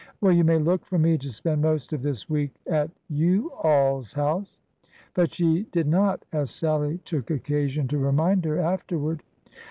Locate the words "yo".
3.07-3.49